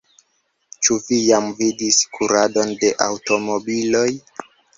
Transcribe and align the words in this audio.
Ĉu 0.87 0.95
vi 1.09 1.19
jam 1.25 1.49
vidis 1.59 1.99
kuradon 2.15 2.73
de 2.81 2.91
aŭtomobiloj? 3.09 4.09